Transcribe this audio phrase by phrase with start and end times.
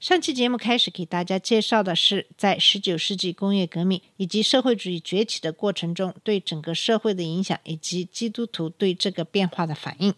[0.00, 10.14] 上期节目开始给大家介绍的是，在十九世纪工业革命以及社会主义崛起的过程中，对整个社会的影响，以及基督徒对这个变化的反应。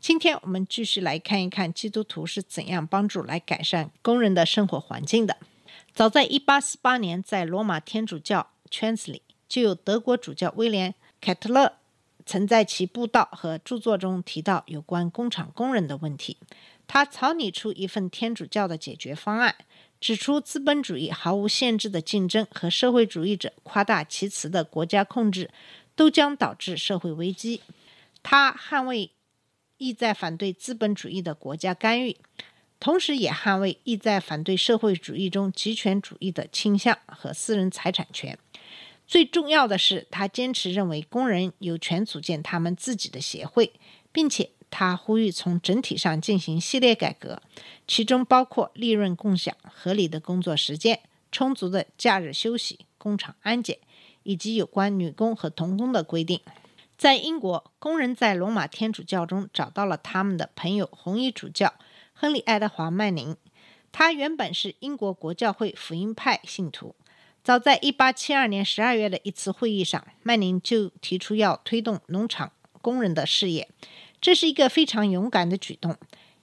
[0.00, 5.36] 今天我们继续来看一看基督徒是怎样帮助来改善工人的生活环境的。
[5.92, 11.74] 早在一八四八年，在罗马天主教圈子里，就有德国主教威廉·凯特勒
[12.26, 16.36] 曾在其布道和著作中提到有关工厂工人的问题。
[16.88, 19.56] 他草拟出一份天主教的解决方案，
[20.00, 25.50] 指出资本主义毫无限制的竞争和社会主义者夸大其词的国家控制，
[25.94, 27.62] 都将导致社会危机。
[28.22, 29.10] 他捍卫
[29.78, 32.16] 意在反对资本主义的国家干预，
[32.78, 38.38] 同时也捍卫意在反对社会主义中极权主义的倾向和私人财产权。
[39.06, 43.72] 最重要的是，他坚持认为工人有权组建他们自己的协会，
[44.10, 47.40] 并且他呼吁从整体上进行系列改革，
[47.86, 53.78] 其中包括利润共享、合理的工作时间、充足的假日休息、工厂安检，
[54.24, 56.40] 以及有关女工和童工的规定。
[56.98, 61.74] 在英国，工人在罗马天主教中找到了他们的朋友红衣主教
[62.12, 63.36] 亨利·爱德华·曼宁。
[63.92, 66.96] 他原本是英国国教会福音派信徒。
[67.46, 72.50] 早在1872年12月的一次会议上，曼宁就提出要推动农场
[72.82, 73.68] 工人的事业。
[74.20, 75.96] 这是一个非常勇敢的举动，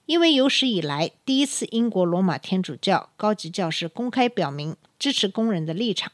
[0.06, 6.10] 因为有史以来第一次英国罗马天主教高级教士公开表明支持工人的立场。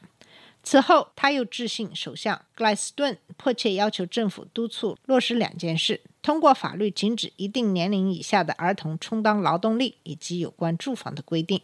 [0.61, 11.61] 此后，他又致信首相格莱斯顿，迫切要求政府督促落实两件事：通过法律禁止一定年龄以下的儿童充当劳动力，以及有关住房的规定。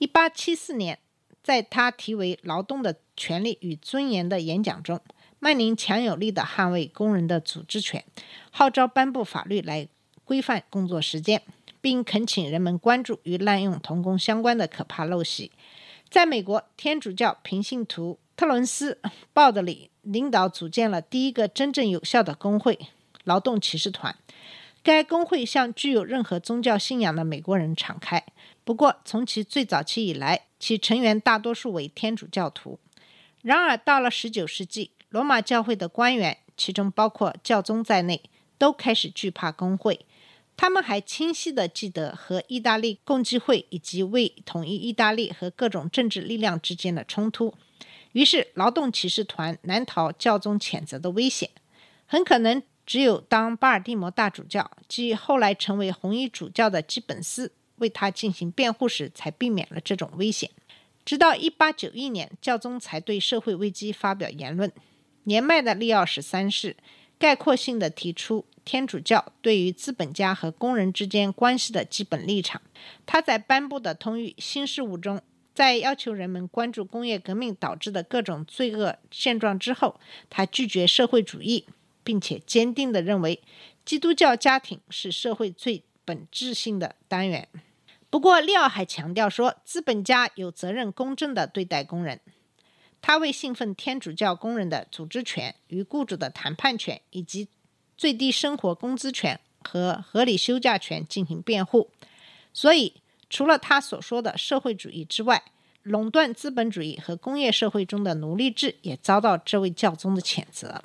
[0.00, 0.98] 1874年，
[1.42, 5.00] 在他题为《劳动的权利与尊严》的演讲中，
[5.40, 8.04] 曼宁强有力地捍卫工人的组织权，
[8.50, 9.88] 号召颁布法律来
[10.24, 11.42] 规范工作时间，
[11.80, 15.50] 并恳请人们关注与滥用童工相关的可怕陋习。
[16.08, 18.98] 在美国，天主教平信徒特伦斯·
[19.32, 22.78] 鲍德里领导组建了第一个真正有效的工会——
[23.24, 24.14] 劳动骑士团。
[24.84, 28.24] 该工会向具有任何宗教信仰的美国人敞开。
[28.64, 32.78] 不过，从其最早期以来，其成员大多数为天主教徒。
[33.42, 38.22] 然而，到了十九世纪，罗马教会的官员，其中包括教宗在内，
[38.58, 40.06] 都开始惧怕工会。
[40.56, 47.54] 他们还清晰地记得和意大利共济会以及为统一意大利和各种政治力量之间的冲突。
[48.12, 51.50] 于是，劳动骑士团难逃教宗谴责的危险。
[52.06, 57.50] 很可能只有当巴尔的摩大主教即后来成为红衣主教的基本斯
[57.82, 60.48] 为他进行辩护时，才避免了这种危险。
[61.04, 64.72] 直到1891年，教宗才对社会危机发表言论。
[65.24, 66.76] 年迈的利奥十三世
[67.18, 72.62] 概括性地提出天主教对于资本家和工人之间关系的基本立场。
[73.04, 75.20] 他在颁布的通谕《新事物》中，
[75.54, 80.00] 在要求人们关注工业革命导致的各种罪恶现状之后，
[80.30, 81.66] 他拒绝社会主义，
[82.02, 83.40] 并且坚定地认为
[83.84, 87.48] 基督教家庭是社会最本质性的单元。
[88.12, 92.20] 不过，利奥还强调说，资本家有责任公正地对待工人。
[93.00, 97.48] 他为信奉天主教工人的组织权、与雇主的谈判权以及
[97.96, 101.88] 最低生活工资权和合理休假权进行辩护。
[102.52, 103.00] 所以，
[103.30, 105.44] 除了他所说的社会主义之外，
[105.82, 110.84] 垄断资本主义和工业社会中的奴隶制也遭到这位教宗的谴责。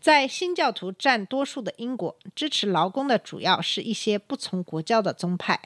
[0.00, 5.60] 在新教徒占多数的英国，支持劳工的主要是一些不从国教的宗派。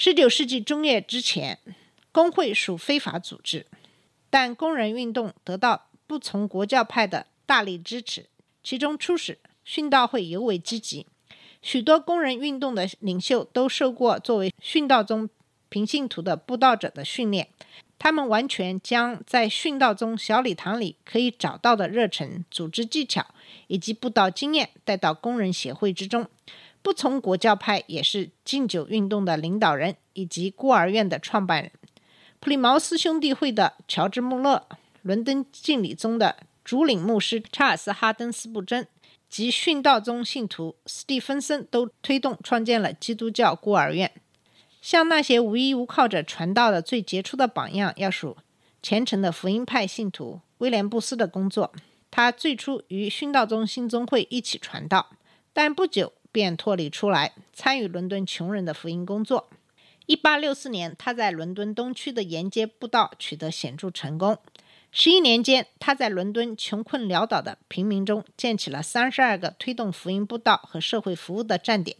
[0.00, 1.58] 十九世纪中叶之前，
[2.12, 3.66] 工会属非法组织。
[4.30, 8.26] 但工人运动得到不从国教派的大力支持，
[8.62, 11.04] 其中初始殉道会尤为积极。
[11.60, 15.28] 许多工人运动的领袖都受过作为殉道中
[15.68, 17.48] 平信徒的布道者的训练，
[17.98, 23.26] 他们完全将在殉道中小礼堂里可以找到的热忱、组织技巧
[23.66, 26.28] 以及布道经验带到工人协会之中。
[26.88, 31.70] 不从国教派也是禁酒运动的领导人以及孤儿院的创办人。
[32.40, 34.66] 普利茅斯兄弟会的乔治·穆勒、
[35.02, 38.88] 伦敦敬礼宗的主领牧师查尔斯·哈登斯布真
[39.28, 44.10] 及殉道宗信徒斯蒂芬森都推动创建了基督教孤儿院。
[44.80, 48.38] 向那些无依无靠者传道的最杰出的榜样，要数
[48.82, 51.70] 虔诚的福音派信徒威廉布斯的工作。
[52.10, 55.10] 他最初与殉道中心宗会一起传道，
[55.52, 59.48] 但不久便脱离出来，参与伦敦穷人的福音工作。
[60.06, 64.38] 一八六四年，他在伦敦东区的沿街布道取得显著成功。
[64.90, 71.96] 十一年间，他在伦敦穷困潦倒的平民中建起了三十二个推动福音布道和社会服务的站点。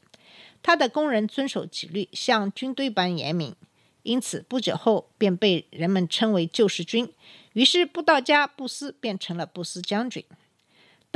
[0.63, 3.55] 他的工人遵守纪律，像军队般严明，
[4.03, 7.13] 因此不久后便被人们称为救世军。
[7.53, 10.25] 于是，布道家布斯变成了布斯将军。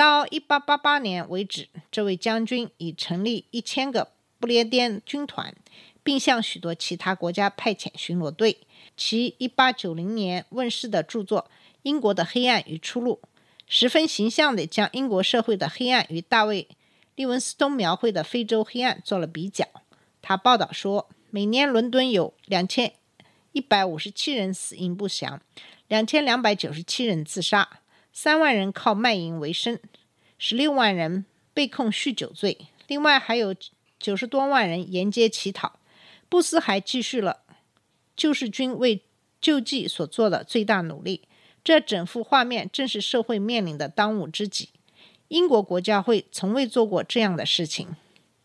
[0.02, 4.10] 到一八八八年为止，这位将军已成立一千个
[4.40, 5.54] 不列颠军团。
[6.02, 8.58] 并向许多其他国家派遣巡逻队。
[8.96, 11.48] 其1890年问世的著作
[11.84, 13.20] 《英国的黑暗与出路》，
[13.68, 16.64] 十分形象地将英国社会的黑暗与大卫·
[17.14, 19.64] 利文斯通描绘的非洲黑暗做了比较。
[20.20, 22.34] 他报道说，每年伦敦有
[23.54, 25.40] 2157人死因不详
[25.88, 27.78] ，2297人自杀
[28.12, 29.78] 三万人靠卖淫为生
[30.38, 31.24] 十六万人
[31.54, 33.54] 被控酗酒罪，另外还有
[33.98, 35.78] 九十多万人沿街乞讨。
[36.28, 37.40] 布斯还继续了
[38.16, 39.02] 救世军为
[39.40, 41.22] 救济所做的最大努力。
[41.64, 44.70] 这整幅画面正是社会面临的当务之急。
[45.28, 47.96] 英国国家会从未做过这样的事情。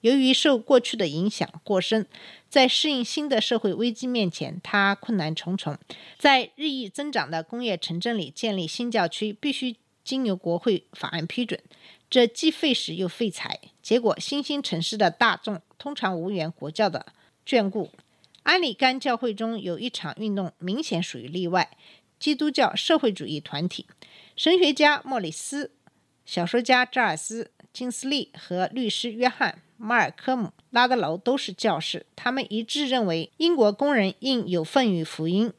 [0.02, 2.08] 由于受过去的影响过深，
[2.50, 5.78] 在适应新的社会危机面前，他困难重重。
[6.18, 11.60] 在日益增长的工业城镇里建立新教区，必须经由国会法案批准，
[12.10, 13.60] 这既费时又费财。
[13.82, 17.08] 结果，新兴城市的大众通常无缘国教的。
[17.46, 17.92] 眷顾，
[18.44, 21.78] 安里甘教会中有一场运动明显属于例外：
[22.20, 23.86] 基督教社会主义团体。
[24.36, 25.72] 神学家莫里斯、
[26.26, 32.06] 小说家查尔斯·金斯利和律师约翰·马尔科姆·拉德楼都是教士。
[32.16, 35.54] 他们一致认为，英国工人应有份于福音。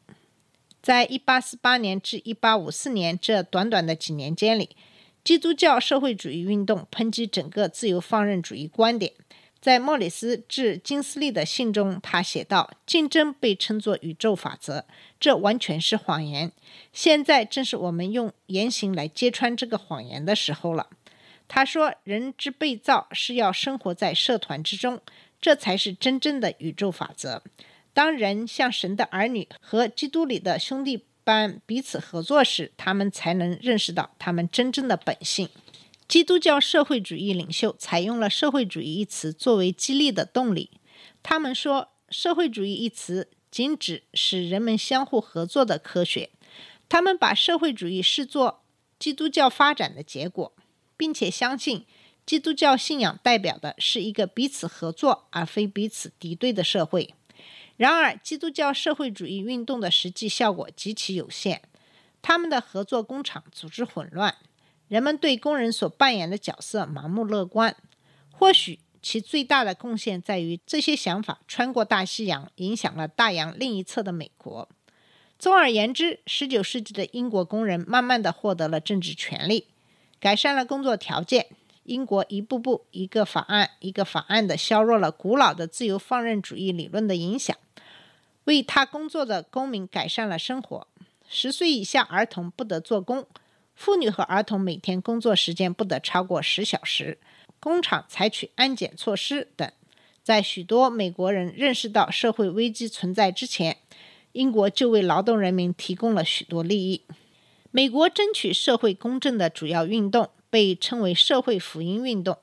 [0.82, 4.76] 在1848年至1854年这短短的几年间里，
[5.24, 9.12] 基督教社会主义运动抨击整个自由放任主义观点。
[9.60, 14.84] 在莫里斯致金斯利的信中，他写道：“竞争被称作宇宙法则，
[15.18, 16.52] 这完全是谎言。
[16.92, 20.86] 现在正是我们用言行来揭穿这个谎言的时候了。”
[21.48, 25.00] 他说：“人之被造是要生活在社团之中，
[25.40, 27.42] 这才是真正的宇宙法则。
[27.92, 35.48] 当人像神的儿女和基督里的兄弟般彼此合作时，他们才能认识到他们真正的本性。”
[36.06, 40.70] 基督教社会主义领袖采用了“社会主义”一词作为激励的动力。
[41.22, 46.30] 他们说，“社会主义”一词仅指使人们相互合作的科学。
[46.88, 48.62] 他们把社会主义视作
[48.98, 50.54] 基督教发展的结果，
[50.98, 51.86] 并且相信
[52.26, 57.14] 基督教信仰代表的是一个彼此合作而非彼此敌对的社会。
[57.78, 61.62] 然而，基督教社会主义运动的实际效果极其有限。
[62.20, 64.36] 他们的合作工厂组织混乱。
[64.88, 67.76] 人们对工人所扮演的角色盲目乐观，
[68.32, 74.68] 或许其最大的贡献在于这些想法穿过大西洋，影响了大洋另一侧的美国。
[75.38, 79.68] 总而言之，19世纪的英国工人慢慢的获得了政治权利，
[80.20, 81.46] 改善了工作条件。
[81.84, 87.56] 英国一步步、一个法案一个法案的削弱了古老的自由放任主义理论的影响，
[88.44, 90.86] 为他工作的公民改善了生活。
[91.26, 93.26] 十岁以下儿童不得做工。
[93.74, 97.16] 妇女和儿童每天工作时间不得超过十小时，
[97.58, 99.70] 工厂采取安检措施等。
[100.22, 103.78] 在许多美国人认识到社会危机存在之前，
[104.32, 107.02] 英国就为劳动人民提供了许多利益。
[107.78, 112.36] 美国争取社会公正的主要运动被称为社会福音运动，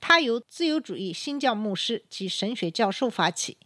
[0.00, 3.56] 它由自由主义新教牧师及神学教授发起，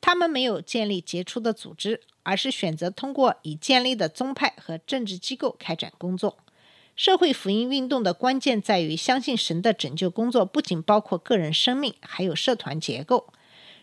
[0.00, 2.00] 他们没有建立杰出的组织。
[2.22, 6.38] 而是选择通过已建立的宗派和政治机构开展工作。
[6.96, 13.30] 社会福音运动的关键在于相信神的拯救工作不仅包括个人生命，还有社团结构。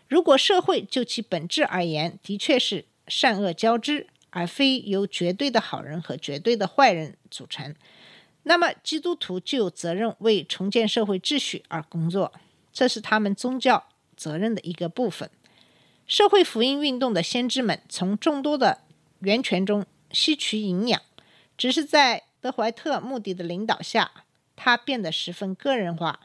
[0.08, 7.74] 如果社会就其本质而言的确是善恶交织，而非由绝对的好人和绝对的坏人组成，
[8.44, 12.32] 那么基督徒就有责任为重建社会秩序而工作，
[12.72, 13.84] 这是他们宗教
[14.16, 15.30] 责任的一个部分。
[16.06, 18.78] 社会福音运动的先知们从众多的
[19.20, 21.00] 源泉中吸取营养，
[21.56, 24.10] 只是在德怀特·穆迪的领导下，
[24.56, 26.20] 他变得十分个人化。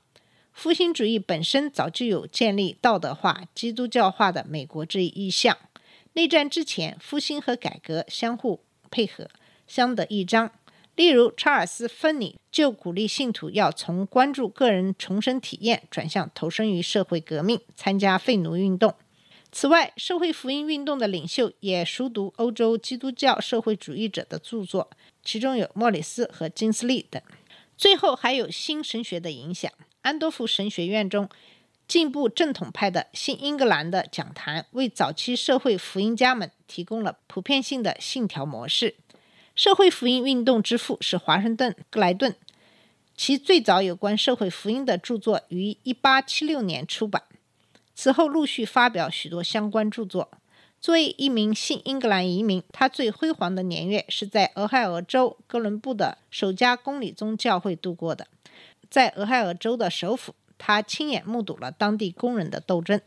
[0.53, 5.57] 复兴主义本身早就有建立道德化、基督教化的美国这一意向。
[6.15, 9.29] 内战之前，复兴和改革相互配合，
[9.67, 10.49] 相得益彰。
[10.95, 18.95] 例如，查尔斯·芬尼就鼓励信徒要从关注个人重生体验转向投身于社会革命，参加废奴运动。
[19.51, 24.89] 此外，社会福音运动的领袖也熟读欧洲基督教社会主义者的著作，
[25.21, 27.21] 其中有莫里斯和金斯利等。
[27.75, 29.69] 最后，还有新神学的影响。
[30.01, 31.27] 安多夫神学院中，
[31.87, 38.95] 进步正统派的新英格兰的讲坛为早期社会福音家们提供了普遍性的信条模式。
[39.53, 42.35] 社会福音运动之父是华盛顿·格莱顿，
[43.15, 47.23] 其最早有关社会福音的著作于1876年出版。
[47.93, 50.31] 此后陆续发表许多相关著作。
[50.81, 58.27] 作为一名新英格兰移民，他最辉煌的年月是在俄亥俄州哥伦布的首家公理宗教会度过的。
[58.89, 63.01] 在俄亥俄州的首府，他亲眼目睹了当地工人的斗争。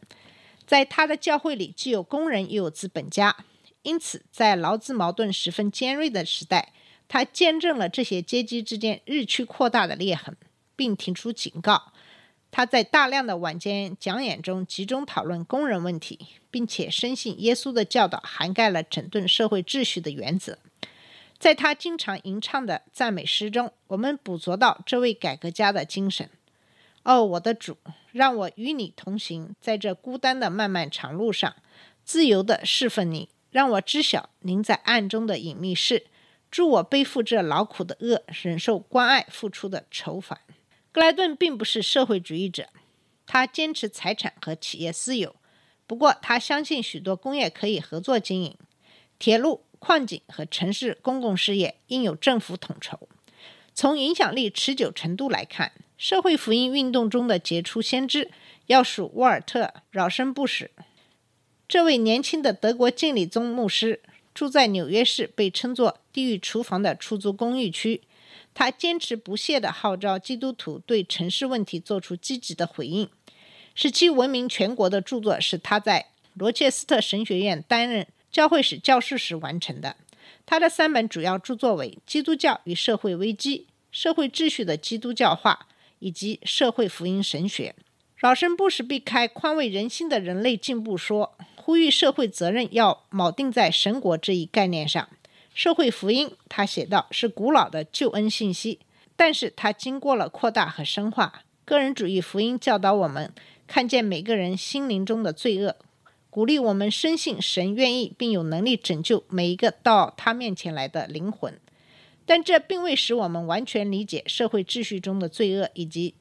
[0.66, 3.36] 在他的教会里，既有工人，又有资本家。
[3.82, 6.72] 因此，在劳资矛盾十分尖锐的时代，
[7.08, 10.36] 他见证了这些阶级之间日趋扩大的裂痕，
[10.76, 11.92] 并提出警告。
[12.50, 16.18] 他在大量的晚间讲演中集中讨论工人问题，
[16.50, 20.58] 并且深信耶稣的教导涵盖了整顿社会秩序的原则。
[21.38, 26.28] 在他经常吟唱的赞美诗中，我们捕捉到这位改革家的精神。
[27.08, 27.78] 哦，我的主，
[28.12, 31.56] 让我与你同行，在这孤单的漫漫长路上，
[32.04, 33.30] 自由地侍奉你。
[33.50, 36.04] 让我知晓您在暗中的隐秘事。
[36.50, 40.38] 助我背负这劳苦的恶，忍受关爱付出的愁烦。
[40.92, 42.68] 格莱顿并不是社会主义者，
[43.26, 45.34] 他坚持财产和企业私有。
[45.86, 48.54] 不过，他相信许多工业可以合作经营，
[49.18, 53.08] 铁路、矿井和城市公共事业应有政府统筹。
[53.72, 58.30] 从影响力持久程度来看，社会福音运动中的杰出先知
[58.66, 60.70] 要数沃尔特·饶申布什。
[61.66, 64.00] 这位年轻的德国敬礼宗牧师
[64.32, 68.02] 住在纽约市被称作“地狱厨房”的出租公寓区。
[68.54, 73.08] 他坚持不懈地号召基督徒对城市问题做出积极的回应。
[73.74, 79.96] 使其闻名全国的著作是他在罗切斯特神学院担任教会史教授时完成的。
[80.46, 83.58] 他的三本主要著作为《基督教与社会危机》
[83.90, 85.66] 《社会秩序的基督教化》
[85.98, 87.74] 以及《社会福音神学》。
[88.16, 91.36] 饶申布什避开宽慰人心的人类进步说。
[91.56, 95.06] 呼吁社会责任要锚定在神国这一概念上。
[95.52, 98.80] 社会福音，他写道，是古老的救恩信息，
[99.14, 101.42] 但是它经过了扩大和深化。
[101.66, 103.34] 个人主义福音教导我们
[103.66, 105.76] 看见每个人心灵中的罪恶，
[106.30, 111.60] 鼓励我们深信神愿意并有能力拯救每一个到他面前来的灵魂。
[112.28, 116.12] 但这并未使我们完全理解社会秩序中的罪恶以及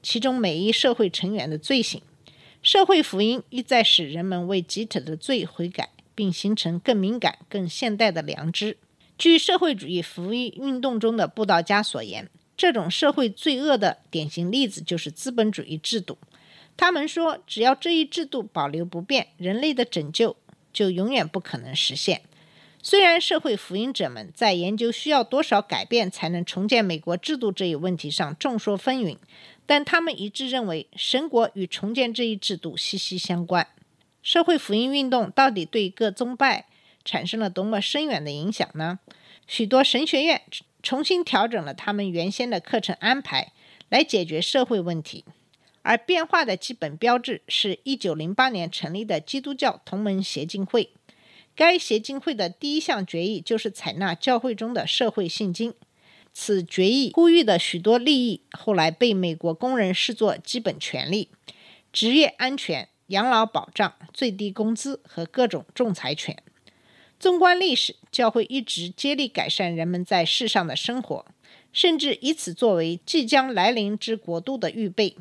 [0.00, 2.00] 其中每一社会成员的罪行。
[2.62, 8.76] 社会福音意在使人们为集体的罪悔改，并形成更敏感、更现代的良知。
[9.18, 16.16] 据社会主义福音运动中的布道家所言，这种社会罪恶的典型例子就是资本主义制度。
[16.76, 20.36] 他们说，只要这一制度保留不变，人类的拯救
[20.72, 22.22] 就永远不可能实现。
[22.88, 29.18] 虽然社会福音者们在研究需要多少改变才能重建美国制度这一问题上众说纷纭。
[29.66, 33.66] 但他们一致认为，神国与重建这一制度息息相关。
[34.22, 36.66] 社会福音运动到底对各宗派
[37.04, 39.00] 产生了多么深远的影响呢？
[39.48, 40.42] 许多神学院
[40.80, 43.50] 重新调整了他们原先的课程安排，
[43.88, 45.24] 来解决社会问题。
[45.82, 50.90] 而变化的基本标志是一九零八年成立的基督教同盟协进会。
[51.56, 55.74] 该协进会的第一项决议就是采纳教会中的社会信经。
[56.34, 61.30] 此决议呼吁的许多利益，后来被美国工人视作基本权利：
[61.90, 66.36] 职业安全、养老保障、最低工资和各种仲裁权。
[67.18, 71.24] 纵观历史，教会一直接力改善人们在世上的生活，
[71.72, 75.16] 甚至以此作为即将来临之国度的预备。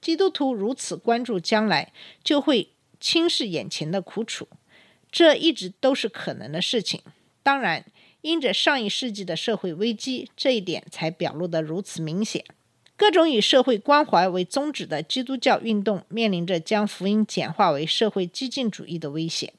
[0.00, 1.92] 基督徒如此关注将来，
[2.22, 2.70] 就会
[3.00, 4.46] 轻视眼前的苦楚，
[5.12, 7.00] 这一直都是可能的事情。
[7.42, 7.84] 当然。
[8.22, 12.44] 因着上一世纪的社会危机，这一点才表露得如此明显。
[12.94, 19.54] 各种以社会关怀为宗旨的基督教运动面临着将福音简化为社会激进主义的危险。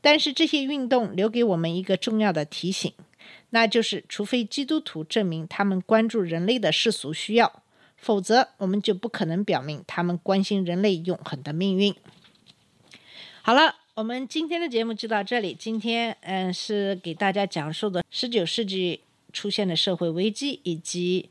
[0.00, 2.92] 但是这些运动留给我们一个重要的提醒，
[3.50, 7.64] 那就是除非基督徒证明他们关注人类的世俗需要，
[7.96, 11.92] 否则我们就不可能表明他们关心人类永恒的命运。
[13.42, 13.74] 好了。
[13.98, 15.56] 我们今天的节目就到这里。
[15.58, 19.00] 今天，嗯，是给大家讲述的十九世纪
[19.32, 21.28] 出现的社会危机，以及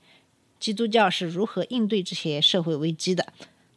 [0.60, 3.32] 基督教是如何应对这些社会危机的。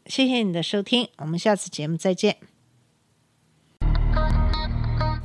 [0.07, 2.39] 谢谢你的收听，我们下次节目再见。